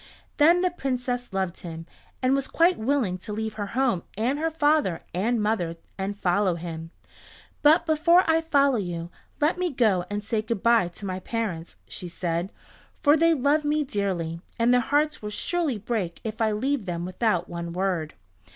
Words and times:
Then 0.37 0.61
the 0.61 0.71
Princess 0.71 1.31
loved 1.31 1.59
him, 1.61 1.85
and 2.23 2.33
was 2.33 2.47
quite 2.47 2.79
willing 2.79 3.19
to 3.19 3.31
leave 3.31 3.53
her 3.53 3.67
home 3.77 4.01
and 4.17 4.39
her 4.39 4.49
father 4.49 5.03
and 5.13 5.39
mother 5.39 5.75
and 5.95 6.17
follow 6.17 6.55
him. 6.55 6.89
"But 7.61 7.85
before 7.85 8.23
I 8.27 8.41
follow 8.41 8.77
you, 8.79 9.11
let 9.39 9.59
me 9.59 9.69
go 9.71 10.05
and 10.09 10.23
say 10.23 10.41
good 10.41 10.63
by 10.63 10.87
to 10.87 11.05
my 11.05 11.19
parents," 11.19 11.75
she 11.87 12.07
said, 12.07 12.51
"for 13.03 13.15
they 13.15 13.35
love 13.35 13.63
me 13.63 13.83
dearly, 13.83 14.41
and 14.57 14.73
their 14.73 14.81
hearts 14.81 15.21
will 15.21 15.29
surely 15.29 15.77
break 15.77 16.19
if 16.23 16.41
I 16.41 16.51
leave 16.51 16.85
them 16.87 17.05
without 17.05 17.47
one 17.47 17.71
word." 17.71 18.15